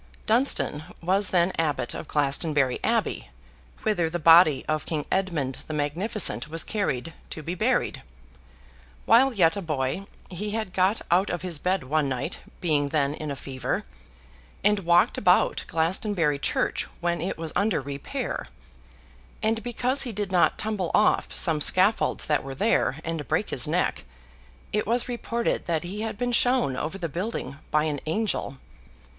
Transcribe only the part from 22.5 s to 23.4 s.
there, and